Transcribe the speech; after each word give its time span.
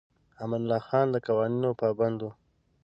امان 0.43 0.61
الله 0.65 0.81
خان 0.87 1.07
د 1.11 1.15
قوانینو 1.27 1.69
پابند 1.81 2.19
و. 2.21 2.25